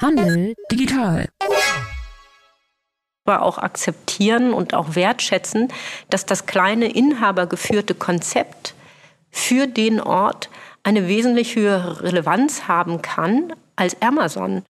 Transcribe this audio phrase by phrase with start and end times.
[0.00, 1.28] Handel digital.
[3.24, 5.72] Aber auch akzeptieren und auch wertschätzen,
[6.10, 8.74] dass das kleine inhabergeführte Konzept
[9.30, 10.50] für den Ort
[10.82, 14.62] eine wesentlich höhere Relevanz haben kann als Amazon.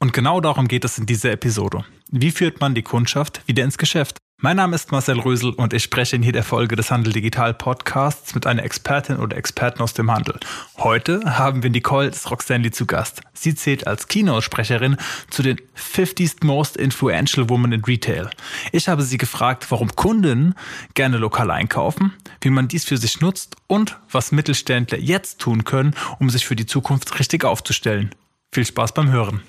[0.00, 1.84] Und genau darum geht es in dieser Episode.
[2.10, 4.21] Wie führt man die Kundschaft wieder ins Geschäft?
[4.44, 8.34] Mein Name ist Marcel Rösel und ich spreche in jeder Folge des Handel Digital Podcasts
[8.34, 10.34] mit einer Expertin oder Experten aus dem Handel.
[10.78, 13.20] Heute haben wir Nicole Roxanley zu Gast.
[13.34, 14.96] Sie zählt als Keynote-Sprecherin
[15.30, 18.30] zu den 50th Most Influential Women in Retail.
[18.72, 20.56] Ich habe sie gefragt, warum Kunden
[20.94, 25.94] gerne lokal einkaufen, wie man dies für sich nutzt und was Mittelständler jetzt tun können,
[26.18, 28.12] um sich für die Zukunft richtig aufzustellen.
[28.50, 29.42] Viel Spaß beim Hören.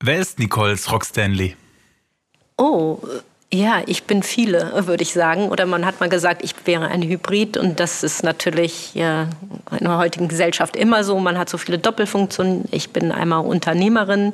[0.00, 1.56] Wer ist Nicole Rockstanley?
[2.56, 2.98] Oh,
[3.52, 5.48] ja, ich bin viele, würde ich sagen.
[5.48, 7.56] Oder man hat mal gesagt, ich wäre ein Hybrid.
[7.56, 9.28] Und das ist natürlich ja,
[9.70, 11.18] in der heutigen Gesellschaft immer so.
[11.18, 12.64] Man hat so viele Doppelfunktionen.
[12.70, 14.32] Ich bin einmal Unternehmerin.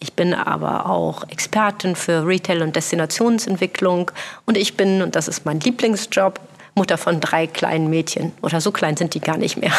[0.00, 4.10] Ich bin aber auch Expertin für Retail- und Destinationsentwicklung.
[4.44, 6.38] Und ich bin, und das ist mein Lieblingsjob,
[6.74, 8.32] Mutter von drei kleinen Mädchen.
[8.42, 9.72] Oder so klein sind die gar nicht mehr.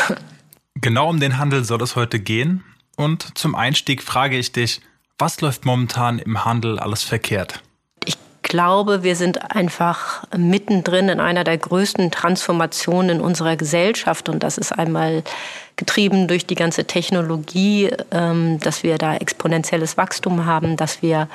[0.81, 2.63] Genau um den Handel soll es heute gehen.
[2.97, 4.81] Und zum Einstieg frage ich dich,
[5.17, 7.61] was läuft momentan im Handel alles verkehrt?
[8.45, 14.29] Glaube, wir sind einfach mittendrin in einer der größten Transformationen in unserer Gesellschaft.
[14.29, 15.23] Und das ist einmal
[15.75, 21.27] getrieben durch die ganze Technologie, ähm, dass wir da exponentielles Wachstum haben, dass wir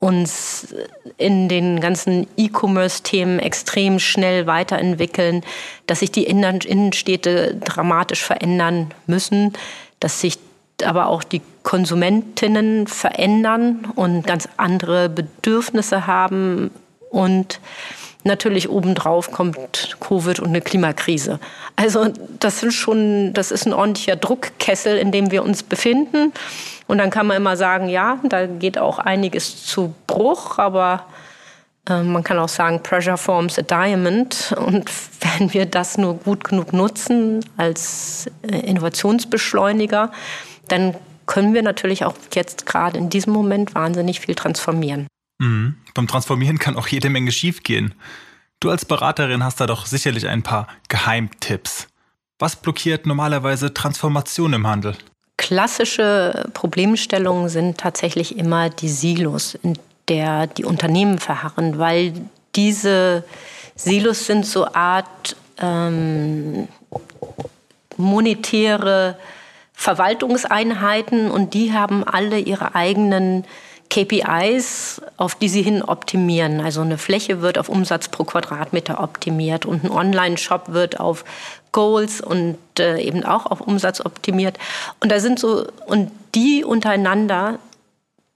[0.00, 0.74] uns
[1.16, 5.42] in den ganzen E-Commerce-Themen extrem schnell weiterentwickeln,
[5.86, 9.52] dass sich die Innenstädte dramatisch verändern müssen,
[9.98, 10.38] dass sich
[10.84, 16.70] aber auch die Konsumentinnen verändern und ganz andere Bedürfnisse haben.
[17.10, 17.60] Und
[18.24, 21.40] natürlich obendrauf kommt Covid und eine Klimakrise.
[21.76, 26.32] Also das sind schon, das ist ein ordentlicher Druckkessel, in dem wir uns befinden.
[26.86, 31.04] Und dann kann man immer sagen, ja, da geht auch einiges zu Bruch, aber
[31.88, 34.54] äh, man kann auch sagen, Pressure forms a diamond.
[34.58, 34.90] Und
[35.38, 40.10] wenn wir das nur gut genug nutzen als äh, Innovationsbeschleuniger,
[40.68, 40.94] dann
[41.26, 45.06] können wir natürlich auch jetzt gerade in diesem Moment wahnsinnig viel transformieren.
[45.38, 45.76] Mhm.
[45.94, 47.94] Beim Transformieren kann auch jede Menge schiefgehen.
[48.60, 51.86] Du als Beraterin hast da doch sicherlich ein paar Geheimtipps.
[52.38, 54.96] Was blockiert normalerweise Transformation im Handel?
[55.36, 59.78] Klassische Problemstellungen sind tatsächlich immer die Silos, in
[60.08, 62.12] der die Unternehmen verharren, weil
[62.56, 63.24] diese
[63.76, 66.66] Silos sind so Art ähm,
[67.96, 69.16] monetäre
[69.78, 73.44] Verwaltungseinheiten und die haben alle ihre eigenen
[73.90, 76.60] KPIs, auf die sie hin optimieren.
[76.60, 81.24] Also eine Fläche wird auf Umsatz pro Quadratmeter optimiert und ein Online-Shop wird auf
[81.70, 84.58] Goals und äh, eben auch auf Umsatz optimiert.
[84.98, 87.60] Und da sind so, und die untereinander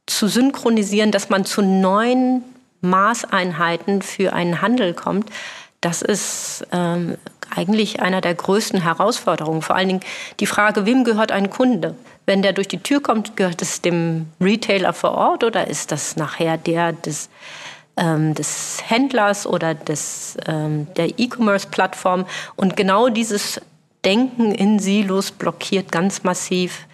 [0.06, 2.44] zu synchronisieren, dass man zu neuen
[2.82, 5.28] Maßeinheiten für einen Handel kommt,
[5.80, 7.16] das ist ähm,
[7.56, 9.62] eigentlich einer der größten Herausforderungen.
[9.62, 10.00] Vor allen Dingen
[10.40, 11.94] die Frage, wem gehört ein Kunde?
[12.26, 16.16] Wenn der durch die Tür kommt, gehört es dem Retailer vor Ort oder ist das
[16.16, 17.28] nachher der des,
[17.96, 22.26] ähm, des Händlers oder des, ähm, der E-Commerce-Plattform?
[22.56, 23.60] Und genau dieses
[24.04, 26.86] Denken in Silos blockiert ganz massiv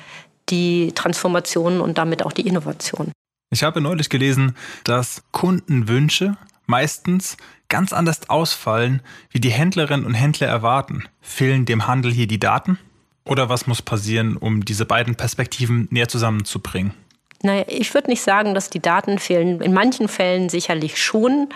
[0.49, 3.13] die Transformation und damit auch die Innovation.
[3.51, 6.37] Ich habe neulich gelesen, dass Kundenwünsche
[6.67, 7.37] meistens
[7.69, 11.05] ganz anders ausfallen, wie die Händlerinnen und Händler erwarten.
[11.21, 12.79] Fehlen dem Handel hier die Daten?
[13.25, 16.95] Oder was muss passieren, um diese beiden Perspektiven näher zusammenzubringen?
[17.43, 19.61] Naja, ich würde nicht sagen, dass die Daten fehlen.
[19.61, 21.49] In manchen Fällen sicherlich schon.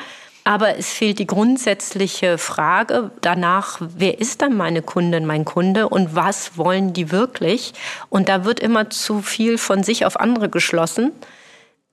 [0.45, 6.17] Aber es fehlt die grundsätzliche Frage danach, wer ist dann meine Kundin, mein Kunde und
[6.17, 7.75] was wollen die wirklich?
[8.09, 11.13] Und da wird immer zu viel von sich auf andere geschlossen.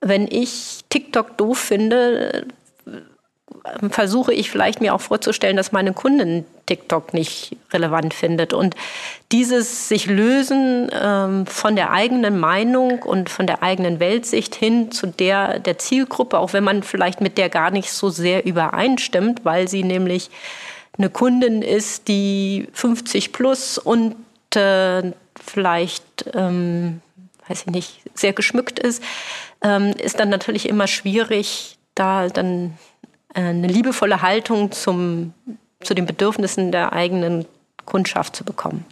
[0.00, 2.48] Wenn ich TikTok doof finde,
[3.90, 8.52] versuche ich vielleicht mir auch vorzustellen, dass meine Kundin TikTok nicht relevant findet.
[8.52, 8.74] Und
[9.32, 15.06] dieses sich lösen ähm, von der eigenen Meinung und von der eigenen Weltsicht hin zu
[15.06, 19.68] der der Zielgruppe, auch wenn man vielleicht mit der gar nicht so sehr übereinstimmt, weil
[19.68, 20.30] sie nämlich
[20.96, 24.16] eine Kundin ist, die 50 plus und
[24.54, 25.12] äh,
[25.42, 26.04] vielleicht,
[26.34, 27.00] ähm,
[27.48, 29.02] weiß ich nicht, sehr geschmückt ist,
[29.62, 32.78] ähm, ist dann natürlich immer schwierig, da dann
[33.34, 35.34] eine liebevolle Haltung zum,
[35.80, 37.46] zu den Bedürfnissen der eigenen
[37.84, 38.84] Kundschaft zu bekommen.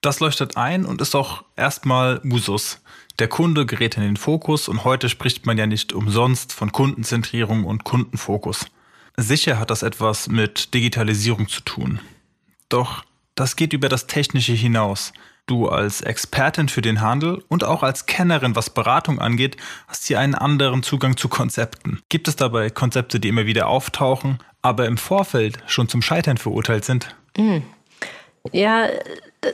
[0.00, 2.80] Das leuchtet ein und ist auch erstmal Usus.
[3.18, 7.64] Der Kunde gerät in den Fokus und heute spricht man ja nicht umsonst von Kundenzentrierung
[7.64, 8.66] und Kundenfokus.
[9.16, 12.00] Sicher hat das etwas mit Digitalisierung zu tun.
[12.68, 13.04] Doch
[13.34, 15.12] das geht über das Technische hinaus.
[15.52, 20.18] Du als Expertin für den Handel und auch als Kennerin, was Beratung angeht, hast hier
[20.18, 22.00] einen anderen Zugang zu Konzepten.
[22.08, 26.86] Gibt es dabei Konzepte, die immer wieder auftauchen, aber im Vorfeld schon zum Scheitern verurteilt
[26.86, 27.14] sind?
[27.36, 27.64] Mhm.
[28.50, 28.86] Ja,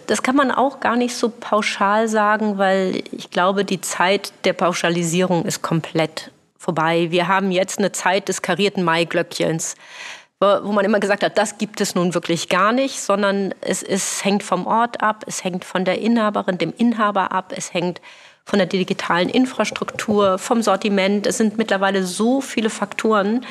[0.06, 4.52] das kann man auch gar nicht so pauschal sagen, weil ich glaube, die Zeit der
[4.52, 7.08] Pauschalisierung ist komplett vorbei.
[7.10, 9.74] Wir haben jetzt eine Zeit des karierten Maiglöckchens,
[10.40, 14.24] wo man immer gesagt hat, das gibt es nun wirklich gar nicht, sondern es, es
[14.24, 18.00] hängt vom Ort ab, es hängt von der Inhaberin, dem Inhaber ab, es hängt
[18.44, 21.26] von der digitalen Infrastruktur, vom Sortiment.
[21.26, 23.44] Es sind mittlerweile so viele Faktoren,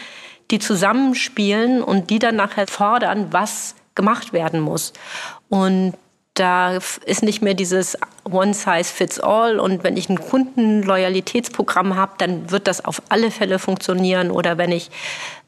[0.49, 4.93] die zusammenspielen und die dann nachher fordern, was gemacht werden muss.
[5.49, 5.93] Und
[6.39, 9.59] da ist nicht mehr dieses One Size Fits All.
[9.59, 14.31] Und wenn ich ein Kundenloyalitätsprogramm habe, dann wird das auf alle Fälle funktionieren.
[14.31, 14.89] Oder wenn ich,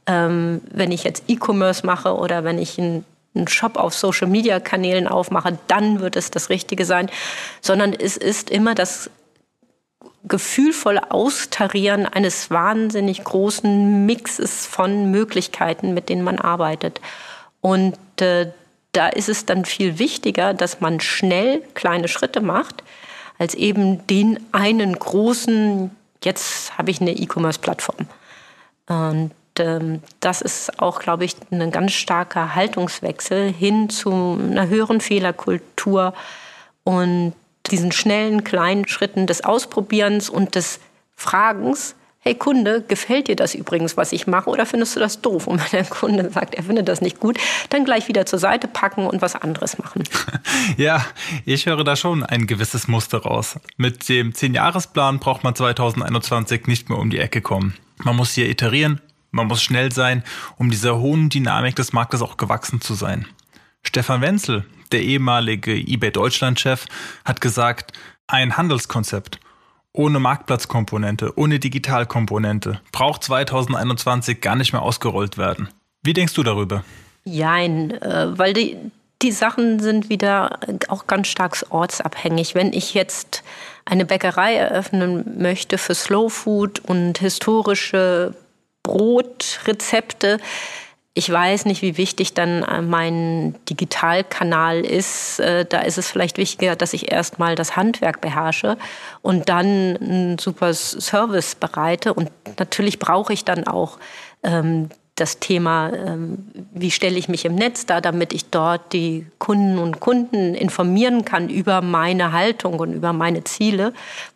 [0.10, 3.06] ähm, wenn ich jetzt E-Commerce mache oder wenn ich einen
[3.48, 7.12] Shop auf Social Media Kanälen aufmache, dann wird es das Richtige sein.
[7.62, 9.12] Sondern es ist immer das
[10.24, 17.00] gefühlvolle Austarieren eines wahnsinnig großen Mixes von Möglichkeiten, mit denen man arbeitet.
[17.62, 18.52] Und äh,
[18.92, 22.84] da ist es dann viel wichtiger, dass man schnell kleine Schritte macht,
[23.38, 25.92] als eben den einen großen,
[26.24, 28.08] jetzt habe ich eine E-Commerce-Plattform.
[28.88, 35.02] Und ähm, das ist auch, glaube ich, ein ganz starker Haltungswechsel hin zu einer höheren
[35.02, 36.14] Fehlerkultur
[36.84, 37.34] und
[37.72, 40.80] diesen schnellen, kleinen Schritten des Ausprobierens und des
[41.16, 45.48] Fragens, hey Kunde, gefällt dir das übrigens, was ich mache, oder findest du das doof?
[45.48, 47.38] Und wenn der Kunde sagt, er findet das nicht gut,
[47.70, 50.04] dann gleich wieder zur Seite packen und was anderes machen.
[50.78, 51.06] Ja,
[51.46, 53.60] ich höre da schon ein gewisses Muster raus.
[53.78, 57.76] Mit dem 10-Jahres-Plan braucht man 2021 nicht mehr um die Ecke kommen.
[57.98, 60.24] Man muss hier iterieren, man muss schnell sein,
[60.58, 63.26] um dieser hohen Dynamik des Marktes auch gewachsen zu sein.
[63.84, 66.86] Stefan Wenzel, der ehemalige eBay Deutschland-Chef,
[67.26, 67.94] hat gesagt,
[68.28, 69.40] ein Handelskonzept
[69.92, 75.70] ohne Marktplatzkomponente, ohne Digitalkomponente, braucht 2021 gar nicht mehr ausgerollt werden.
[76.04, 76.84] Wie denkst du darüber?
[77.26, 78.78] Jein, äh, weil die,
[79.22, 82.56] die Sachen sind wieder auch ganz stark ortsabhängig.
[82.56, 83.44] Wenn ich jetzt
[83.86, 88.36] eine Bäckerei eröffnen möchte für Slow Food und historische
[88.84, 90.40] Brotrezepte,
[91.20, 95.40] ich weiß nicht, wie wichtig dann äh, mein Digitalkanal ist.
[95.40, 98.78] Äh, da ist es vielleicht wichtiger, dass ich erstmal das Handwerk beherrsche
[99.22, 102.14] und dann einen super Service bereite.
[102.14, 103.98] Und natürlich brauche ich dann auch
[104.44, 109.26] ähm, das Thema, ähm, wie stelle ich mich im Netz da, damit ich dort die
[109.40, 113.94] Kunden und Kunden informieren kann über meine Haltung und über meine Ziele.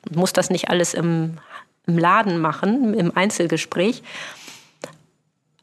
[0.10, 1.38] Ich muss das nicht alles im,
[1.88, 4.04] im Laden machen, im Einzelgespräch.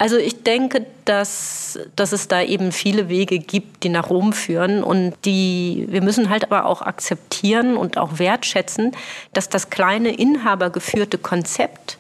[0.01, 4.83] Also ich denke, dass, dass es da eben viele Wege gibt, die nach Rom führen.
[4.83, 8.93] Und die, wir müssen halt aber auch akzeptieren und auch wertschätzen,
[9.35, 11.99] dass das kleine inhabergeführte Konzept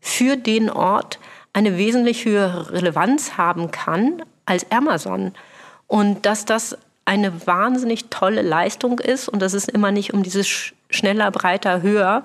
[0.00, 1.20] für den Ort
[1.52, 5.32] eine wesentlich höhere Relevanz haben kann als Amazon.
[5.86, 10.72] Und dass das eine wahnsinnig tolle Leistung ist und dass es immer nicht um dieses
[10.90, 12.24] schneller, breiter, höher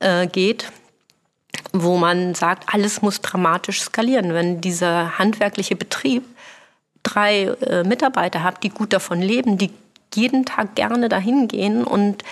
[0.00, 0.70] äh, geht,
[1.72, 4.34] wo man sagt, alles muss dramatisch skalieren.
[4.34, 6.24] Wenn dieser handwerkliche Betrieb
[7.02, 9.70] drei äh, Mitarbeiter hat, die gut davon leben, die
[10.14, 12.24] jeden Tag gerne dahin gehen und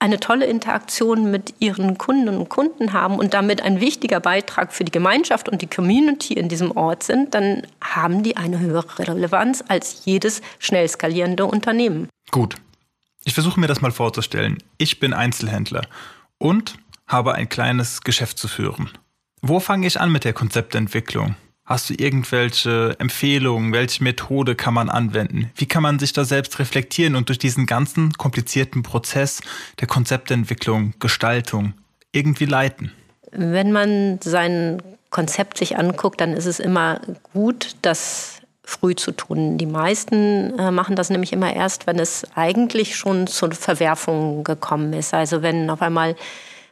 [0.00, 4.84] eine tolle Interaktion mit ihren Kundinnen und Kunden haben und damit ein wichtiger Beitrag für
[4.84, 9.64] die Gemeinschaft und die Community in diesem Ort sind, dann haben die eine höhere Relevanz
[9.66, 12.08] als jedes schnell skalierende Unternehmen.
[12.30, 12.54] Gut.
[13.24, 14.58] Ich versuche mir das mal vorzustellen.
[14.78, 15.82] Ich bin Einzelhändler
[16.38, 16.74] und
[17.08, 18.90] habe ein kleines Geschäft zu führen.
[19.40, 21.36] Wo fange ich an mit der Konzeptentwicklung?
[21.64, 23.72] Hast du irgendwelche Empfehlungen?
[23.72, 25.50] Welche Methode kann man anwenden?
[25.54, 29.42] Wie kann man sich da selbst reflektieren und durch diesen ganzen komplizierten Prozess
[29.78, 31.74] der Konzeptentwicklung, Gestaltung
[32.12, 32.92] irgendwie leiten?
[33.32, 37.00] Wenn man sein Konzept sich anguckt, dann ist es immer
[37.34, 39.58] gut, das früh zu tun.
[39.58, 44.92] Die meisten äh, machen das nämlich immer erst, wenn es eigentlich schon zur Verwerfung gekommen
[44.92, 45.14] ist.
[45.14, 46.16] Also wenn auf einmal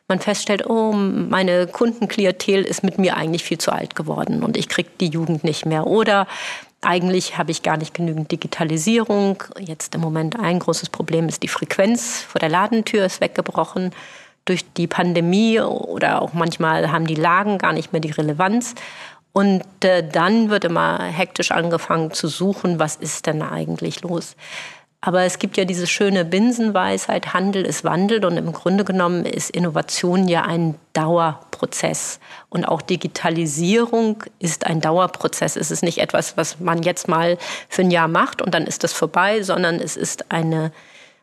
[0.08, 4.68] man feststellt, oh, meine Kundenklientel ist mit mir eigentlich viel zu alt geworden und ich
[4.68, 5.86] kriege die Jugend nicht mehr.
[5.86, 6.26] Oder
[6.80, 9.42] eigentlich habe ich gar nicht genügend Digitalisierung.
[9.58, 13.92] Jetzt im Moment ein großes Problem ist die Frequenz vor der Ladentür ist weggebrochen
[14.44, 18.76] durch die Pandemie oder auch manchmal haben die Lagen gar nicht mehr die Relevanz.
[19.32, 24.36] Und äh, dann wird immer hektisch angefangen zu suchen, was ist denn eigentlich los.
[25.06, 29.50] Aber es gibt ja diese schöne Binsenweisheit, Handel ist Wandel und im Grunde genommen ist
[29.50, 32.18] Innovation ja ein Dauerprozess.
[32.48, 35.54] Und auch Digitalisierung ist ein Dauerprozess.
[35.54, 38.82] Es ist nicht etwas, was man jetzt mal für ein Jahr macht und dann ist
[38.82, 40.72] das vorbei, sondern es ist eine,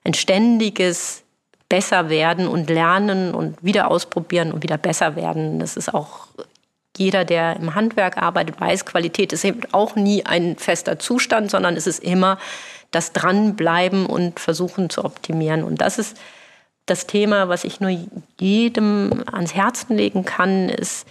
[0.05, 1.23] ein ständiges
[1.67, 5.59] besser werden und lernen und wieder ausprobieren und wieder besser werden.
[5.59, 6.27] Das ist auch
[6.95, 11.75] jeder, der im Handwerk arbeitet, weiß, Qualität ist eben auch nie ein fester Zustand, sondern
[11.75, 12.37] es ist immer
[12.93, 15.63] das Dranbleiben und Versuchen zu optimieren.
[15.63, 16.17] Und das ist
[16.85, 17.91] das Thema, was ich nur
[18.39, 21.07] jedem ans Herzen legen kann, ist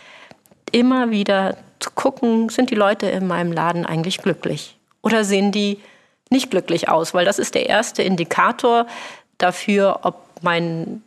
[0.71, 4.79] immer wieder zu gucken, sind die Leute in meinem Laden eigentlich glücklich?
[5.03, 5.81] Oder sehen die
[6.31, 7.15] nicht glücklich aus?
[7.15, 8.87] Weil das ist der erste Indikator
[9.39, 11.03] dafür, ob mein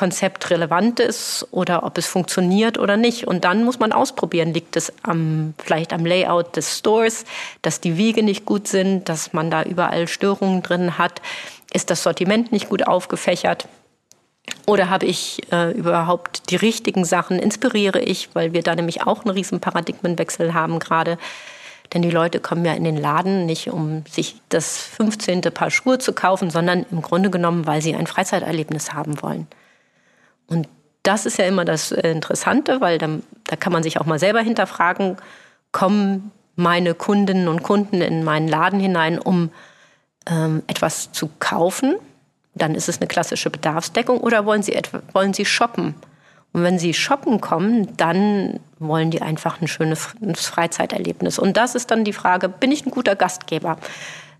[0.00, 3.26] Konzept relevant ist oder ob es funktioniert oder nicht.
[3.26, 7.26] Und dann muss man ausprobieren, liegt es am, vielleicht am Layout des Stores,
[7.60, 11.20] dass die Wege nicht gut sind, dass man da überall Störungen drin hat,
[11.70, 13.68] ist das Sortiment nicht gut aufgefächert.
[14.66, 17.38] Oder habe ich äh, überhaupt die richtigen Sachen?
[17.38, 21.18] Inspiriere ich, weil wir da nämlich auch einen riesen Paradigmenwechsel haben gerade.
[21.92, 25.42] Denn die Leute kommen ja in den Laden nicht, um sich das 15.
[25.42, 29.46] Paar Schuhe zu kaufen, sondern im Grunde genommen, weil sie ein Freizeiterlebnis haben wollen.
[30.50, 30.68] Und
[31.02, 34.18] das ist ja immer das äh, Interessante, weil dann, da kann man sich auch mal
[34.18, 35.16] selber hinterfragen,
[35.72, 39.50] kommen meine Kundinnen und Kunden in meinen Laden hinein, um
[40.28, 41.96] ähm, etwas zu kaufen?
[42.54, 45.94] Dann ist es eine klassische Bedarfsdeckung oder wollen sie, etwa, wollen sie shoppen?
[46.52, 51.38] Und wenn sie shoppen kommen, dann wollen die einfach ein schönes Freizeiterlebnis.
[51.38, 53.78] Und das ist dann die Frage, bin ich ein guter Gastgeber?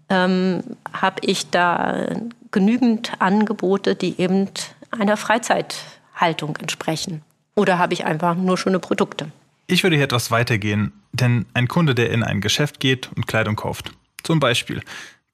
[0.08, 0.62] Ähm,
[0.92, 2.08] Habe ich da
[2.50, 4.48] genügend Angebote, die eben
[4.90, 5.76] einer Freizeit
[6.20, 7.22] Haltung entsprechen?
[7.54, 9.30] Oder habe ich einfach nur schöne Produkte?
[9.66, 13.56] Ich würde hier etwas weitergehen, denn ein Kunde, der in ein Geschäft geht und Kleidung
[13.56, 14.82] kauft, zum Beispiel,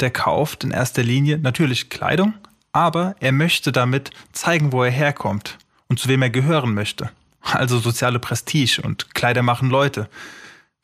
[0.01, 2.35] der kauft in erster Linie natürlich Kleidung,
[2.73, 7.11] aber er möchte damit zeigen, wo er herkommt und zu wem er gehören möchte.
[7.41, 10.09] Also soziale Prestige und Kleider machen Leute.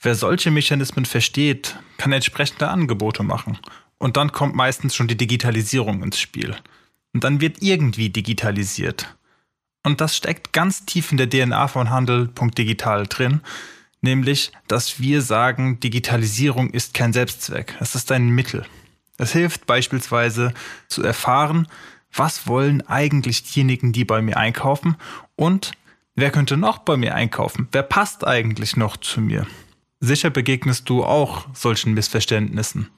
[0.00, 3.58] Wer solche Mechanismen versteht, kann entsprechende Angebote machen.
[3.98, 6.56] Und dann kommt meistens schon die Digitalisierung ins Spiel.
[7.12, 9.14] Und dann wird irgendwie digitalisiert.
[9.82, 13.40] Und das steckt ganz tief in der DNA von Handel.digital drin,
[14.00, 18.64] nämlich, dass wir sagen, Digitalisierung ist kein Selbstzweck, es ist ein Mittel.
[19.18, 20.54] Es hilft beispielsweise
[20.88, 21.68] zu erfahren,
[22.14, 24.96] was wollen eigentlich diejenigen, die bei mir einkaufen
[25.36, 25.72] und
[26.14, 27.68] wer könnte noch bei mir einkaufen?
[27.72, 29.46] Wer passt eigentlich noch zu mir?
[30.00, 32.88] Sicher begegnest du auch solchen Missverständnissen.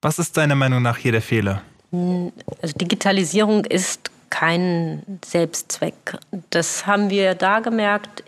[0.00, 1.62] Was ist deiner Meinung nach hier der Fehler?
[1.92, 6.16] Also Digitalisierung ist kein Selbstzweck.
[6.50, 8.24] Das haben wir da gemerkt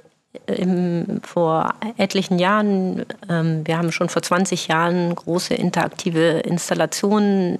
[0.46, 3.06] im, vor etlichen Jahren.
[3.28, 7.58] Ähm, wir haben schon vor 20 Jahren große interaktive Installationen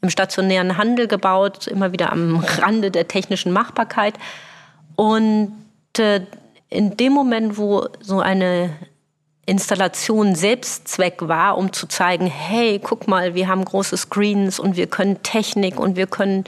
[0.00, 4.14] im stationären Handel gebaut, immer wieder am Rande der technischen Machbarkeit.
[4.96, 5.52] Und
[5.98, 6.22] äh,
[6.68, 8.70] in dem Moment, wo so eine
[9.46, 14.86] Installation Selbstzweck war, um zu zeigen, hey, guck mal, wir haben große Screens und wir
[14.86, 16.44] können Technik und wir können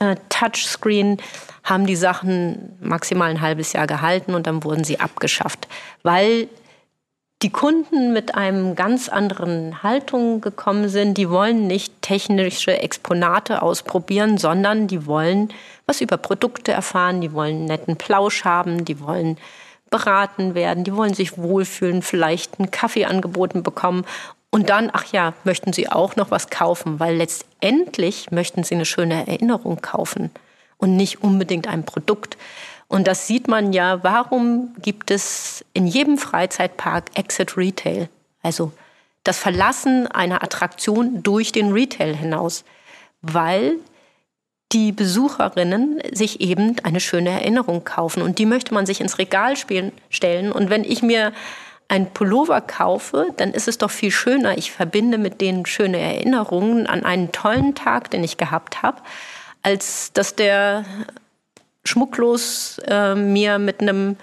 [0.00, 1.18] äh, Touchscreen
[1.62, 5.68] haben die Sachen maximal ein halbes Jahr gehalten und dann wurden sie abgeschafft,
[6.02, 6.48] weil
[7.42, 11.16] die Kunden mit einem ganz anderen Haltung gekommen sind.
[11.16, 15.48] Die wollen nicht technische Exponate ausprobieren, sondern die wollen
[15.86, 19.38] was über Produkte erfahren, die wollen netten Plausch haben, die wollen
[19.90, 24.04] beraten werden, die wollen sich wohlfühlen, vielleicht einen Kaffee angeboten bekommen
[24.50, 28.84] und dann, ach ja, möchten Sie auch noch was kaufen, weil letztendlich möchten Sie eine
[28.84, 30.30] schöne Erinnerung kaufen
[30.76, 32.36] und nicht unbedingt ein Produkt.
[32.88, 38.08] Und das sieht man ja, warum gibt es in jedem Freizeitpark Exit Retail?
[38.42, 38.72] Also
[39.22, 42.64] das Verlassen einer Attraktion durch den Retail hinaus,
[43.22, 43.76] weil
[44.72, 49.56] die Besucherinnen sich eben eine schöne Erinnerung kaufen und die möchte man sich ins Regal
[49.56, 50.50] spielen, stellen.
[50.50, 51.32] Und wenn ich mir
[51.90, 54.56] ein Pullover kaufe, dann ist es doch viel schöner.
[54.56, 59.02] Ich verbinde mit denen schöne Erinnerungen an einen tollen Tag, den ich gehabt habe,
[59.62, 60.84] als dass der
[61.84, 64.16] schmucklos äh, mir mit einem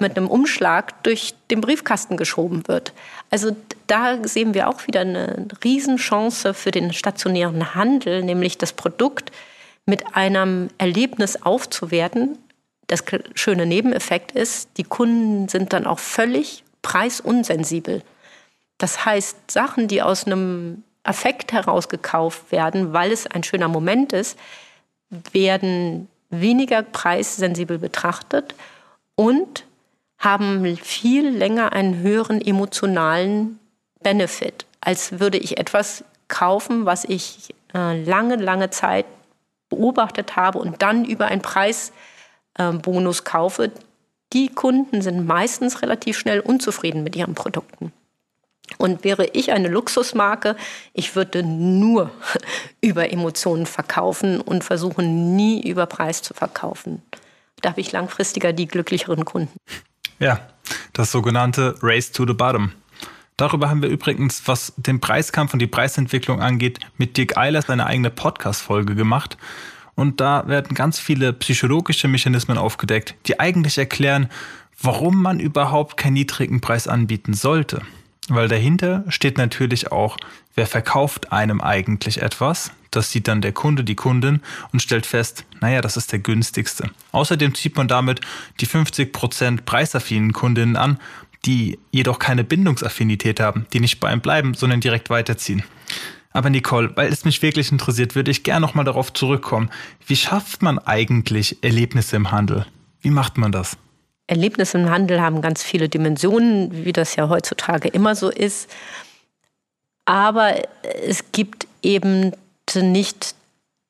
[0.00, 2.92] mit einem Umschlag durch den Briefkasten geschoben wird.
[3.30, 9.30] Also da sehen wir auch wieder eine Riesenchance für den stationären Handel, nämlich das Produkt
[9.86, 12.36] mit einem Erlebnis aufzuwerten.
[12.88, 18.02] Das schöne Nebeneffekt ist, die Kunden sind dann auch völlig preisunsensibel.
[18.78, 24.12] Das heißt, Sachen, die aus einem Affekt heraus gekauft werden, weil es ein schöner Moment
[24.12, 24.38] ist,
[25.32, 28.54] werden weniger preissensibel betrachtet
[29.16, 29.64] und
[30.18, 33.58] haben viel länger einen höheren emotionalen
[34.02, 39.06] Benefit, als würde ich etwas kaufen, was ich äh, lange, lange Zeit
[39.68, 43.72] beobachtet habe und dann über einen Preisbonus äh, kaufe,
[44.34, 47.92] die Kunden sind meistens relativ schnell unzufrieden mit ihren Produkten.
[48.78, 50.56] Und wäre ich eine Luxusmarke,
[50.92, 52.10] ich würde nur
[52.80, 57.02] über Emotionen verkaufen und versuchen, nie über Preis zu verkaufen.
[57.62, 59.56] Da habe ich langfristiger die glücklicheren Kunden.
[60.18, 60.40] Ja,
[60.92, 62.72] das sogenannte Race to the Bottom.
[63.36, 67.86] Darüber haben wir übrigens, was den Preiskampf und die Preisentwicklung angeht, mit Dirk Eilers eine
[67.86, 69.36] eigene Podcast-Folge gemacht.
[69.94, 74.28] Und da werden ganz viele psychologische Mechanismen aufgedeckt, die eigentlich erklären,
[74.80, 77.82] warum man überhaupt keinen niedrigen Preis anbieten sollte.
[78.28, 80.16] Weil dahinter steht natürlich auch,
[80.54, 82.72] wer verkauft einem eigentlich etwas.
[82.90, 84.40] Das sieht dann der Kunde, die Kundin
[84.72, 86.90] und stellt fest, naja, das ist der günstigste.
[87.12, 88.20] Außerdem zieht man damit
[88.60, 90.98] die 50% preisaffinen Kundinnen an,
[91.44, 95.62] die jedoch keine Bindungsaffinität haben, die nicht bei einem bleiben, sondern direkt weiterziehen.
[96.34, 99.70] Aber Nicole, weil es mich wirklich interessiert, würde ich gerne nochmal darauf zurückkommen.
[100.04, 102.66] Wie schafft man eigentlich Erlebnisse im Handel?
[103.00, 103.78] Wie macht man das?
[104.26, 108.68] Erlebnisse im Handel haben ganz viele Dimensionen, wie das ja heutzutage immer so ist.
[110.06, 110.54] Aber
[111.06, 112.32] es gibt eben
[112.74, 113.36] nicht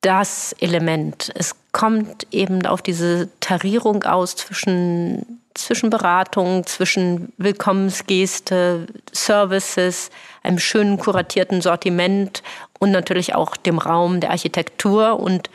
[0.03, 1.33] das Element.
[1.35, 10.11] Es kommt eben auf diese Tarierung aus zwischen, zwischen Beratung, zwischen Willkommensgeste, Services,
[10.43, 12.43] einem schönen kuratierten Sortiment
[12.79, 15.51] und natürlich auch dem Raum der Architektur und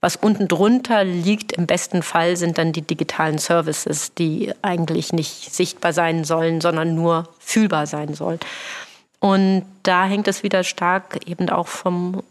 [0.00, 5.52] was unten drunter liegt, im besten Fall, sind dann die digitalen Services, die eigentlich nicht
[5.52, 8.38] sichtbar sein sollen, sondern nur fühlbar sein sollen.
[9.18, 12.22] Und da hängt es wieder stark eben auch vom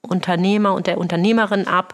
[0.00, 1.92] Unternehmer und der Unternehmerin ab,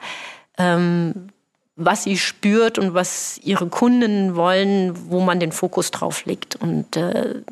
[0.58, 1.28] ähm,
[1.76, 6.56] was sie spürt und was ihre Kunden wollen, wo man den Fokus drauf legt.
[6.56, 7.42] Und äh,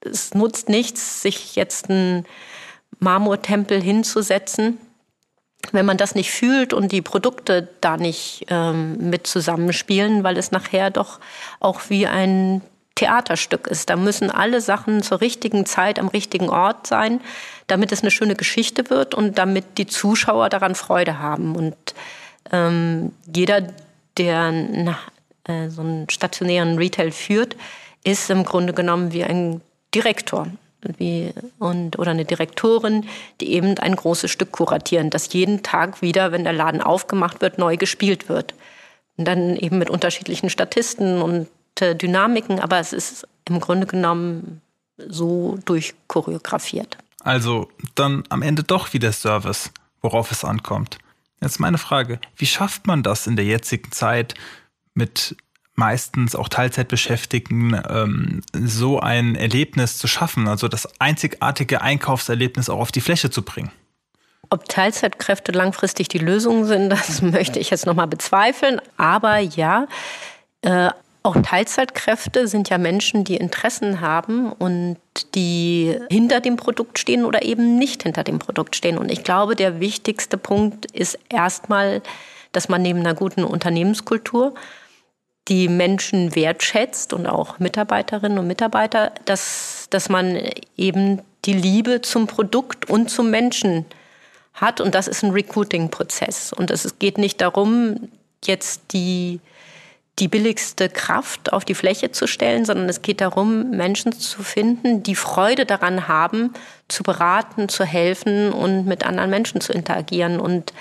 [0.00, 2.26] es nutzt nichts, sich jetzt einen
[2.98, 4.78] Marmortempel hinzusetzen
[5.72, 10.50] wenn man das nicht fühlt und die Produkte da nicht ähm, mit zusammenspielen, weil es
[10.50, 11.20] nachher doch
[11.60, 12.62] auch wie ein
[12.94, 13.88] Theaterstück ist.
[13.88, 17.20] Da müssen alle Sachen zur richtigen Zeit am richtigen Ort sein,
[17.66, 21.54] damit es eine schöne Geschichte wird und damit die Zuschauer daran Freude haben.
[21.54, 21.76] Und
[22.50, 23.68] ähm, jeder,
[24.16, 24.98] der na,
[25.44, 27.56] äh, so einen stationären Retail führt,
[28.04, 29.60] ist im Grunde genommen wie ein
[29.94, 30.46] Direktor
[30.98, 33.06] wie, und, oder eine Direktorin,
[33.40, 37.58] die eben ein großes Stück kuratieren, das jeden Tag wieder, wenn der Laden aufgemacht wird,
[37.58, 38.54] neu gespielt wird.
[39.16, 41.48] Und dann eben mit unterschiedlichen Statisten und
[41.80, 44.62] äh, Dynamiken, aber es ist im Grunde genommen
[44.96, 46.96] so durchchoreografiert.
[47.22, 50.98] Also dann am Ende doch wieder Service, worauf es ankommt.
[51.40, 54.34] Jetzt meine Frage, wie schafft man das in der jetzigen Zeit
[54.94, 55.36] mit
[55.74, 62.92] meistens auch Teilzeitbeschäftigten ähm, so ein Erlebnis zu schaffen, also das einzigartige Einkaufserlebnis auch auf
[62.92, 63.72] die Fläche zu bringen?
[64.50, 68.80] Ob Teilzeitkräfte langfristig die Lösung sind, das möchte ich jetzt nochmal bezweifeln.
[68.98, 69.86] Aber ja,
[70.60, 70.90] äh,
[71.22, 74.96] auch Teilzeitkräfte sind ja Menschen, die Interessen haben und
[75.34, 78.96] die hinter dem Produkt stehen oder eben nicht hinter dem Produkt stehen.
[78.96, 82.00] Und ich glaube, der wichtigste Punkt ist erstmal,
[82.52, 84.54] dass man neben einer guten Unternehmenskultur
[85.48, 90.38] die Menschen wertschätzt und auch Mitarbeiterinnen und Mitarbeiter, dass, dass man
[90.76, 93.84] eben die Liebe zum Produkt und zum Menschen
[94.54, 94.80] hat.
[94.80, 96.52] Und das ist ein Recruiting-Prozess.
[96.52, 98.08] Und es geht nicht darum,
[98.44, 99.40] jetzt die,
[100.20, 105.02] die billigste Kraft auf die Fläche zu stellen, sondern es geht darum, Menschen zu finden,
[105.02, 106.52] die Freude daran haben,
[106.88, 110.72] zu beraten, zu helfen und mit anderen Menschen zu interagieren und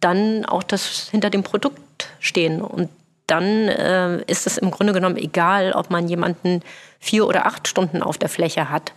[0.00, 2.62] dann auch das hinter dem Produkt stehen.
[2.62, 2.88] Und
[3.26, 6.62] dann äh, ist es im Grunde genommen egal, ob man jemanden
[6.98, 8.92] vier oder acht Stunden auf der Fläche hat,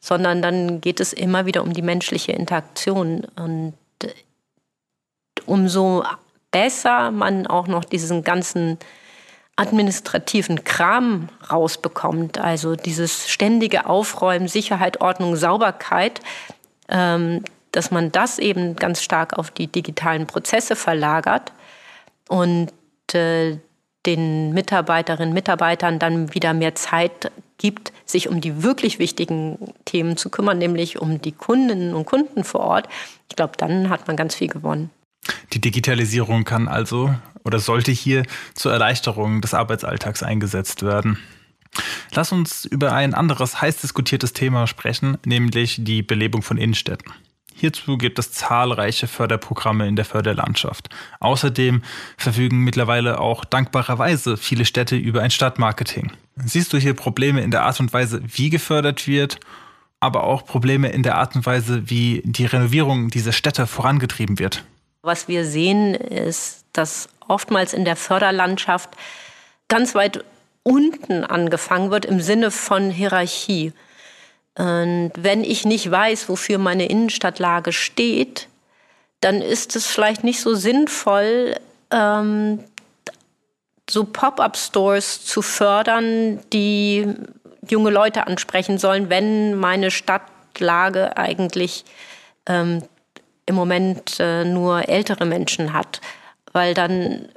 [0.00, 3.26] sondern dann geht es immer wieder um die menschliche Interaktion.
[3.36, 3.74] Und
[5.46, 6.04] umso
[6.50, 8.78] besser man auch noch diesen ganzen
[9.56, 16.20] administrativen Kram rausbekommt, also dieses ständige Aufräumen, Sicherheit, Ordnung, Sauberkeit,
[16.88, 21.52] ähm, dass man das eben ganz stark auf die digitalen Prozesse verlagert
[22.28, 22.72] und
[23.12, 23.58] äh,
[24.06, 30.16] den Mitarbeiterinnen und Mitarbeitern dann wieder mehr Zeit gibt, sich um die wirklich wichtigen Themen
[30.16, 32.88] zu kümmern, nämlich um die Kundinnen und Kunden vor Ort.
[33.30, 34.90] Ich glaube, dann hat man ganz viel gewonnen.
[35.52, 41.18] Die Digitalisierung kann also oder sollte hier zur Erleichterung des Arbeitsalltags eingesetzt werden.
[42.12, 47.12] Lass uns über ein anderes heiß diskutiertes Thema sprechen, nämlich die Belebung von Innenstädten.
[47.56, 50.88] Hierzu gibt es zahlreiche Förderprogramme in der Förderlandschaft.
[51.20, 51.82] Außerdem
[52.16, 56.12] verfügen mittlerweile auch dankbarerweise viele Städte über ein Stadtmarketing.
[56.36, 59.38] Siehst du hier Probleme in der Art und Weise, wie gefördert wird,
[60.00, 64.64] aber auch Probleme in der Art und Weise, wie die Renovierung dieser Städte vorangetrieben wird?
[65.04, 68.88] Was wir sehen, ist, dass oftmals in der Förderlandschaft
[69.68, 70.24] ganz weit
[70.62, 73.74] unten angefangen wird im Sinne von Hierarchie.
[74.56, 78.48] Und wenn ich nicht weiß, wofür meine Innenstadtlage steht,
[79.20, 81.56] dann ist es vielleicht nicht so sinnvoll,
[81.90, 82.64] ähm,
[83.90, 87.12] so Pop-up-Stores zu fördern, die
[87.68, 91.84] junge Leute ansprechen sollen, wenn meine Stadtlage eigentlich
[92.46, 92.82] ähm,
[93.46, 96.00] im Moment äh, nur ältere Menschen hat.
[96.52, 97.28] Weil dann,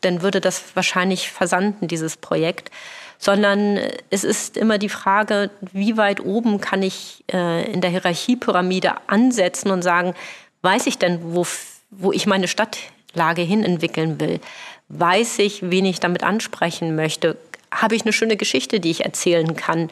[0.00, 2.70] dann würde das wahrscheinlich versanden, dieses Projekt.
[3.18, 3.78] Sondern
[4.10, 9.70] es ist immer die Frage, wie weit oben kann ich äh, in der Hierarchiepyramide ansetzen
[9.70, 10.14] und sagen,
[10.62, 11.46] weiß ich denn, wo,
[11.90, 14.40] wo ich meine Stadtlage hin entwickeln will?
[14.88, 17.36] Weiß ich, wen ich damit ansprechen möchte?
[17.72, 19.90] Habe ich eine schöne Geschichte, die ich erzählen kann?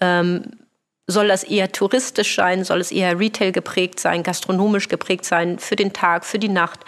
[0.00, 0.42] Ähm,
[1.06, 2.64] soll das eher touristisch sein?
[2.64, 6.80] Soll es eher Retail geprägt sein, gastronomisch geprägt sein, für den Tag, für die Nacht?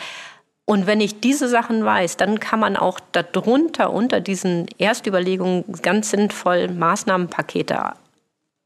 [0.65, 6.11] Und wenn ich diese Sachen weiß, dann kann man auch darunter, unter diesen Erstüberlegungen ganz
[6.11, 7.95] sinnvoll Maßnahmenpakete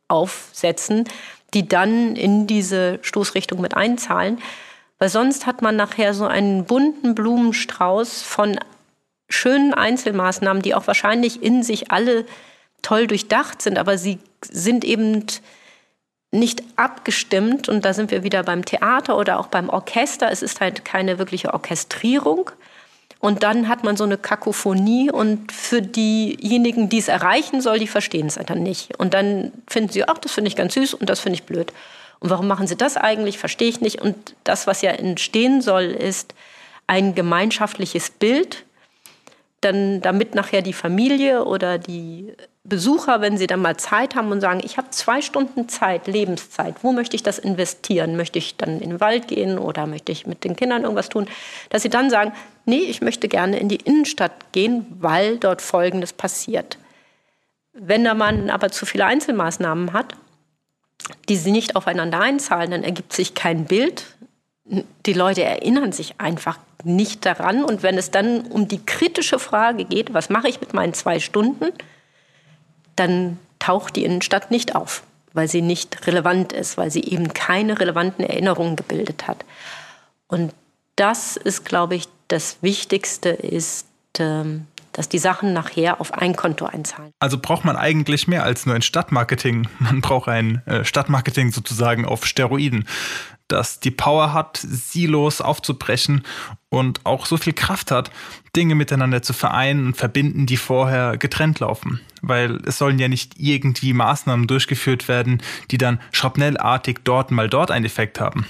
[0.09, 1.05] aufsetzen,
[1.55, 4.39] die dann in diese Stoßrichtung mit einzahlen.
[4.99, 8.59] Weil sonst hat man nachher so einen bunten Blumenstrauß von
[9.29, 12.27] schönen Einzelmaßnahmen, die auch wahrscheinlich in sich alle
[12.83, 14.19] toll durchdacht sind, aber sie
[14.51, 15.27] sind eben
[16.31, 17.69] nicht abgestimmt.
[17.69, 20.31] Und da sind wir wieder beim Theater oder auch beim Orchester.
[20.31, 22.51] Es ist halt keine wirkliche Orchestrierung.
[23.21, 27.87] Und dann hat man so eine Kakophonie und für diejenigen, die es erreichen soll, die
[27.87, 28.99] verstehen es dann nicht.
[28.99, 31.73] Und dann finden sie, ach, das finde ich ganz süß und das finde ich blöd.
[32.19, 33.39] Und warum machen sie das eigentlich?
[33.39, 34.01] Verstehe ich nicht.
[34.01, 36.35] Und das, was ja entstehen soll, ist
[36.89, 38.65] ein gemeinschaftliches Bild,
[39.61, 42.33] dann, damit nachher die Familie oder die
[42.65, 46.77] Besucher, wenn sie dann mal Zeit haben und sagen, ich habe zwei Stunden Zeit, Lebenszeit,
[46.83, 48.17] wo möchte ich das investieren?
[48.17, 51.27] Möchte ich dann in den Wald gehen oder möchte ich mit den Kindern irgendwas tun?
[51.71, 52.33] Dass sie dann sagen,
[52.65, 56.79] nee, ich möchte gerne in die Innenstadt gehen, weil dort Folgendes passiert.
[57.73, 60.15] Wenn der Mann aber zu viele Einzelmaßnahmen hat,
[61.29, 64.05] die sie nicht aufeinander einzahlen, dann ergibt sich kein Bild.
[65.07, 67.65] Die Leute erinnern sich einfach nicht daran.
[67.65, 71.19] Und wenn es dann um die kritische Frage geht, was mache ich mit meinen zwei
[71.19, 71.73] Stunden,
[72.97, 75.03] dann taucht die Innenstadt nicht auf,
[75.33, 79.45] weil sie nicht relevant ist, weil sie eben keine relevanten Erinnerungen gebildet hat.
[80.27, 80.53] Und
[80.97, 83.87] das ist, glaube ich, das Wichtigste ist,
[84.19, 87.13] ähm, dass die Sachen nachher auf ein Konto einzahlen.
[87.19, 89.69] Also braucht man eigentlich mehr als nur ein Stadtmarketing.
[89.79, 92.87] Man braucht ein äh, Stadtmarketing sozusagen auf Steroiden
[93.53, 96.23] das die Power hat, Silos aufzubrechen
[96.69, 98.11] und auch so viel Kraft hat,
[98.57, 102.01] Dinge miteinander zu vereinen und verbinden, die vorher getrennt laufen.
[102.23, 107.71] Weil es sollen ja nicht irgendwie Maßnahmen durchgeführt werden, die dann schrapnellartig dort mal dort
[107.71, 108.47] einen Effekt haben,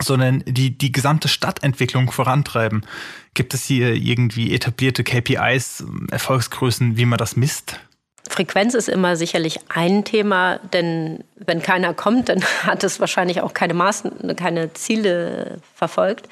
[0.00, 2.86] sondern die die gesamte Stadtentwicklung vorantreiben.
[3.34, 7.80] Gibt es hier irgendwie etablierte KPIs, Erfolgsgrößen, wie man das misst?
[8.28, 13.54] Frequenz ist immer sicherlich ein Thema, denn wenn keiner kommt, dann hat es wahrscheinlich auch
[13.54, 16.28] keine Maßen, keine Ziele verfolgt.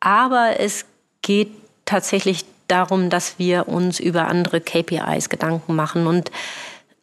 [0.00, 0.84] Aber es
[1.22, 1.50] geht
[1.84, 6.30] tatsächlich darum, dass wir uns über andere KPIs Gedanken machen und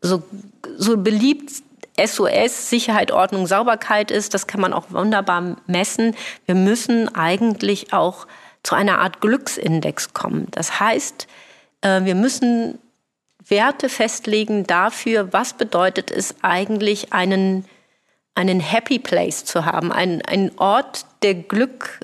[0.02, 0.24] so,
[0.78, 1.52] so beliebt
[2.04, 6.16] SOS, Sicherheit, Ordnung, Sauberkeit ist, das kann man auch wunderbar messen.
[6.46, 8.28] Wir müssen eigentlich auch
[8.64, 10.48] zu einer Art Glücksindex kommen.
[10.52, 11.28] Das heißt,
[11.82, 12.80] äh, wir müssen
[13.48, 17.66] Werte festlegen dafür, was bedeutet es eigentlich, einen,
[18.36, 22.00] einen Happy Place zu haben, einen, einen Ort, der Glück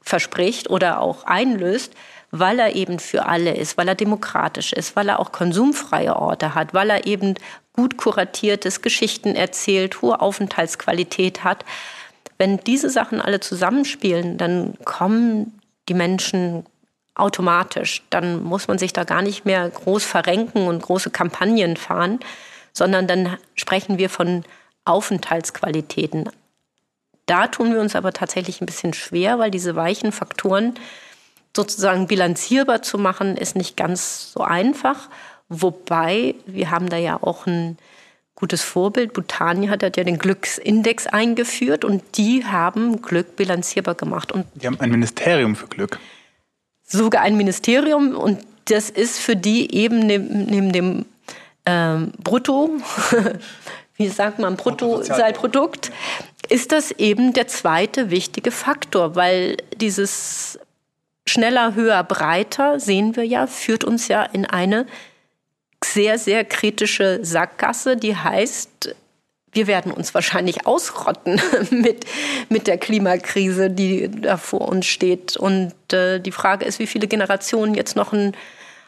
[0.00, 1.92] verspricht oder auch einlöst,
[2.30, 6.54] weil er eben für alle ist, weil er demokratisch ist, weil er auch konsumfreie Orte
[6.54, 7.34] hat, weil er eben
[7.72, 11.64] gut kuratiertes Geschichten erzählt, hohe Aufenthaltsqualität hat.
[12.38, 16.64] Wenn diese Sachen alle zusammenspielen, dann kommen die Menschen
[17.18, 18.02] automatisch.
[18.10, 22.20] Dann muss man sich da gar nicht mehr groß verrenken und große Kampagnen fahren,
[22.72, 24.44] sondern dann sprechen wir von
[24.84, 26.30] Aufenthaltsqualitäten.
[27.26, 30.74] Da tun wir uns aber tatsächlich ein bisschen schwer, weil diese weichen Faktoren
[31.54, 35.08] sozusagen bilanzierbar zu machen, ist nicht ganz so einfach.
[35.48, 37.76] Wobei, wir haben da ja auch ein
[38.34, 39.12] gutes Vorbild.
[39.12, 44.30] Bhutan hat ja den Glücksindex eingeführt und die haben Glück bilanzierbar gemacht.
[44.30, 45.98] Und die haben ein Ministerium für Glück
[46.88, 51.04] sogar ein Ministerium und das ist für die eben neben, neben dem
[51.66, 52.70] ähm, Brutto,
[53.96, 55.90] wie sagt man, Bruttosozialprodukt,
[56.48, 60.58] ist das eben der zweite wichtige Faktor, weil dieses
[61.26, 64.86] schneller, höher, breiter, sehen wir ja, führt uns ja in eine
[65.84, 68.94] sehr, sehr kritische Sackgasse, die heißt,
[69.52, 72.04] wir werden uns wahrscheinlich ausrotten mit,
[72.48, 75.36] mit der Klimakrise, die da vor uns steht.
[75.36, 78.36] Und äh, die Frage ist, wie viele Generationen jetzt noch ein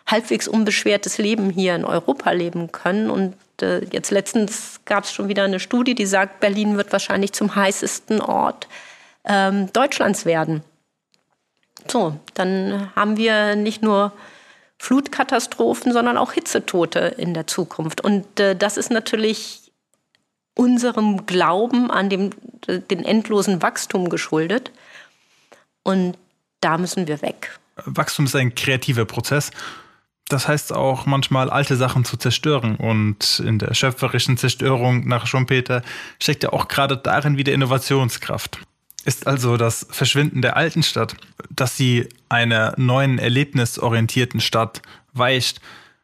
[0.07, 3.11] halbwegs unbeschwertes Leben hier in Europa leben können.
[3.11, 7.33] Und äh, jetzt letztens gab es schon wieder eine Studie, die sagt, Berlin wird wahrscheinlich
[7.33, 8.69] zum heißesten Ort
[9.25, 10.63] ähm, Deutschlands werden.
[11.89, 14.13] So, dann haben wir nicht nur
[14.79, 18.01] Flutkatastrophen, sondern auch Hitzetote in der Zukunft.
[18.03, 19.60] Und äh, das ist natürlich
[20.55, 22.31] unserem Glauben an dem,
[22.67, 24.73] den endlosen Wachstum geschuldet.
[25.83, 26.17] Und
[26.61, 27.59] da müssen wir weg.
[27.85, 29.51] Wachstum ist ein kreativer Prozess.
[30.29, 32.77] Das heißt auch manchmal alte Sachen zu zerstören.
[32.77, 35.83] Und in der schöpferischen Zerstörung nach Schumpeter
[36.21, 38.61] steckt ja auch gerade darin wieder Innovationskraft.
[39.05, 41.17] Ist also das Verschwinden der alten Stadt,
[41.49, 44.83] dass sie einer neuen erlebnisorientierten Stadt
[45.15, 45.61] weicht,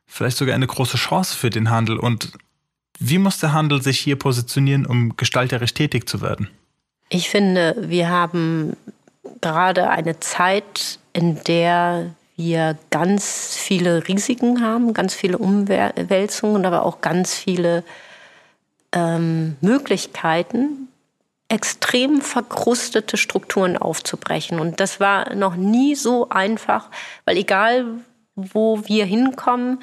[0.07, 1.99] vielleicht sogar eine große Chance für den Handel.
[1.99, 2.33] Und
[2.99, 6.49] wie muss der Handel sich hier positionieren, um gestalterisch tätig zu werden?
[7.09, 8.77] Ich finde, wir haben
[9.41, 17.01] gerade eine Zeit, in der wir ganz viele Risiken haben, ganz viele Umwälzungen, aber auch
[17.01, 17.83] ganz viele
[18.93, 20.89] ähm, Möglichkeiten,
[21.49, 24.59] extrem verkrustete Strukturen aufzubrechen.
[24.59, 26.91] Und das war noch nie so einfach,
[27.25, 27.87] weil egal
[28.35, 29.79] wo wir hinkommen,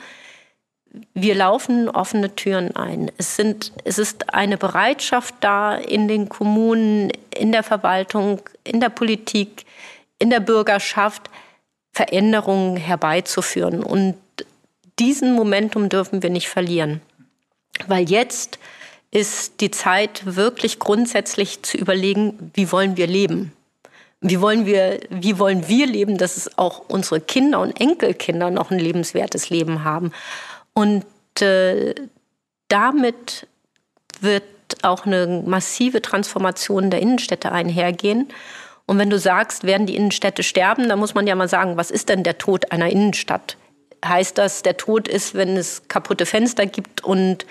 [1.14, 3.12] wir laufen offene Türen ein.
[3.18, 8.90] Es, sind, es ist eine Bereitschaft da in den Kommunen, in der Verwaltung, in der
[8.90, 9.66] Politik,
[10.20, 11.30] in der Bürgerschaft,
[11.92, 13.84] Veränderungen herbeizuführen.
[13.84, 14.16] Und
[15.00, 17.02] diesen Momentum dürfen wir nicht verlieren.
[17.88, 18.60] Weil jetzt
[19.12, 23.54] ist die Zeit, wirklich grundsätzlich zu überlegen, wie wollen wir leben?
[24.22, 28.72] Wie wollen wir, wie wollen wir leben, dass es auch unsere Kinder und Enkelkinder noch
[28.72, 30.12] ein lebenswertes Leben haben?
[30.74, 31.06] Und
[31.40, 31.94] äh,
[32.68, 33.48] damit
[34.20, 34.44] wird
[34.82, 38.30] auch eine massive Transformation der Innenstädte einhergehen.
[38.86, 41.92] Und wenn du sagst, werden die Innenstädte sterben, dann muss man ja mal sagen, was
[41.92, 43.58] ist denn der Tod einer Innenstadt?
[44.04, 47.46] Heißt das, der Tod ist, wenn es kaputte Fenster gibt und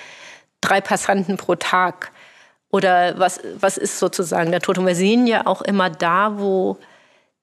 [0.60, 2.12] drei Passanten pro Tag?
[2.70, 4.78] Oder was, was ist sozusagen der Tod?
[4.78, 6.78] Und wir sehen ja auch immer da, wo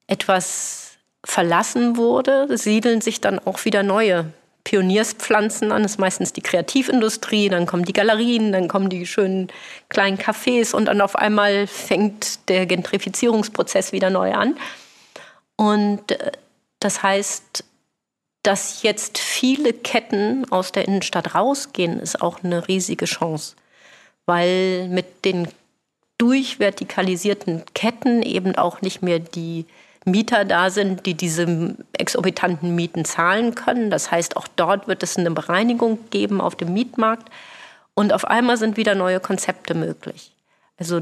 [0.06, 4.32] etwas verlassen wurde, siedeln sich dann auch wieder neue
[4.64, 5.82] Pionierspflanzen an.
[5.82, 9.48] Das ist meistens die Kreativindustrie, dann kommen die Galerien, dann kommen die schönen
[9.88, 14.56] kleinen Cafés und dann auf einmal fängt der Gentrifizierungsprozess wieder neu an.
[15.56, 16.32] Und äh,
[16.78, 17.64] das heißt,
[18.42, 23.54] dass jetzt viele Ketten aus der Innenstadt rausgehen, ist auch eine riesige Chance,
[24.24, 25.48] weil mit den
[26.16, 29.66] durchvertikalisierten Ketten eben auch nicht mehr die
[30.04, 33.90] Mieter da sind, die diese exorbitanten Mieten zahlen können.
[33.90, 37.28] Das heißt, auch dort wird es eine Bereinigung geben auf dem Mietmarkt.
[37.94, 40.32] Und auf einmal sind wieder neue Konzepte möglich.
[40.78, 41.00] Also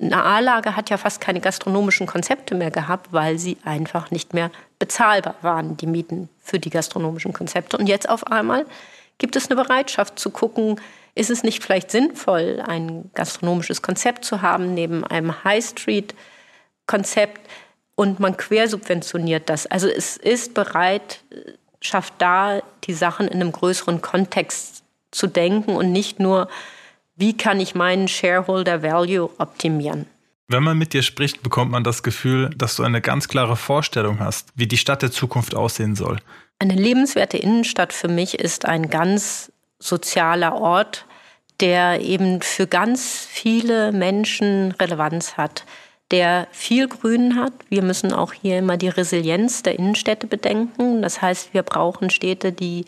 [0.00, 4.50] eine A-Lage hat ja fast keine gastronomischen Konzepte mehr gehabt, weil sie einfach nicht mehr
[4.78, 7.76] bezahlbar waren, die Mieten für die gastronomischen Konzepte.
[7.78, 8.66] Und jetzt auf einmal
[9.18, 10.80] gibt es eine Bereitschaft zu gucken,
[11.14, 17.40] ist es nicht vielleicht sinnvoll, ein gastronomisches Konzept zu haben neben einem High Street-Konzept,
[17.96, 19.66] und man quersubventioniert das.
[19.66, 21.20] Also es ist bereit,
[21.80, 26.48] schafft da, die Sachen in einem größeren Kontext zu denken und nicht nur,
[27.16, 30.06] wie kann ich meinen Shareholder Value optimieren.
[30.48, 34.20] Wenn man mit dir spricht, bekommt man das Gefühl, dass du eine ganz klare Vorstellung
[34.20, 36.18] hast, wie die Stadt der Zukunft aussehen soll.
[36.60, 41.06] Eine lebenswerte Innenstadt für mich ist ein ganz sozialer Ort,
[41.60, 45.64] der eben für ganz viele Menschen Relevanz hat
[46.10, 47.52] der viel Grün hat.
[47.68, 51.02] Wir müssen auch hier immer die Resilienz der Innenstädte bedenken.
[51.02, 52.84] Das heißt, wir brauchen Städte, die,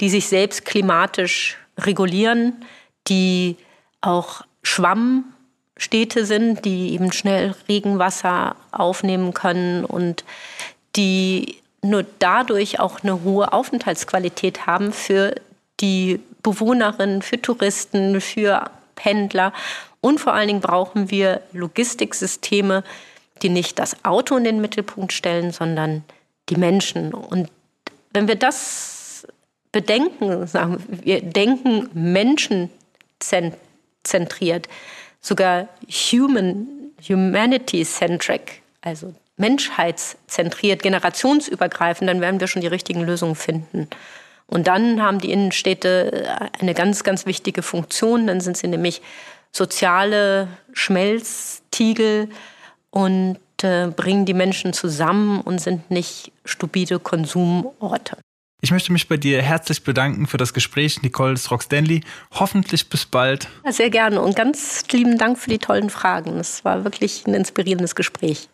[0.00, 2.64] die sich selbst klimatisch regulieren,
[3.08, 3.56] die
[4.00, 10.24] auch Schwammstädte sind, die eben schnell Regenwasser aufnehmen können und
[10.96, 15.34] die nur dadurch auch eine hohe Aufenthaltsqualität haben für
[15.80, 19.52] die Bewohnerinnen, für Touristen, für Pendler
[20.06, 22.84] und vor allen Dingen brauchen wir Logistiksysteme,
[23.42, 26.04] die nicht das Auto in den Mittelpunkt stellen, sondern
[26.48, 27.12] die Menschen.
[27.12, 27.50] Und
[28.12, 29.26] wenn wir das
[29.72, 34.68] bedenken, sagen wir denken menschenzentriert,
[35.20, 36.68] sogar human,
[37.02, 43.88] humanity-centric, also menschheitszentriert, generationsübergreifend, dann werden wir schon die richtigen Lösungen finden.
[44.46, 48.28] Und dann haben die Innenstädte eine ganz, ganz wichtige Funktion.
[48.28, 49.02] Dann sind sie nämlich
[49.56, 52.28] soziale Schmelztiegel
[52.90, 58.18] und äh, bringen die Menschen zusammen und sind nicht stupide Konsumorte.
[58.62, 62.02] Ich möchte mich bei dir herzlich bedanken für das Gespräch, Nicole Strock-Stanley.
[62.32, 63.48] Hoffentlich bis bald.
[63.64, 66.38] Ja, sehr gerne und ganz lieben Dank für die tollen Fragen.
[66.38, 68.48] Es war wirklich ein inspirierendes Gespräch.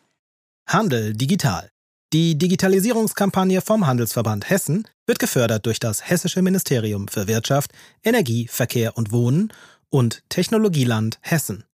[0.69, 1.69] Handel digital
[2.13, 7.71] Die Digitalisierungskampagne vom Handelsverband Hessen wird gefördert durch das Hessische Ministerium für Wirtschaft,
[8.03, 9.53] Energie, Verkehr und Wohnen
[9.93, 11.65] und Technologieland Hessen.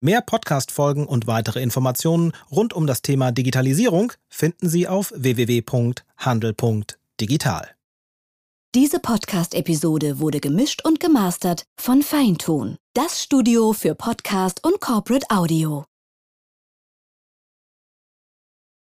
[0.00, 7.68] Mehr Podcast-Folgen und weitere Informationen rund um das Thema Digitalisierung finden Sie auf www.handel.digital.
[8.74, 15.84] Diese Podcast-Episode wurde gemischt und gemastert von Feintun, das Studio für Podcast und Corporate Audio.